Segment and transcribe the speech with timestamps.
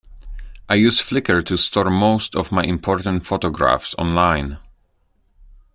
[0.67, 4.57] I use Flickr to store most of my important photographs online